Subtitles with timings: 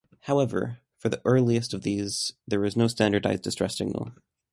[0.21, 4.11] However, for the earliest of these, there was no standardized distress signal.